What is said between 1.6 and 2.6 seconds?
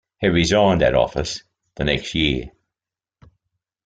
the next year.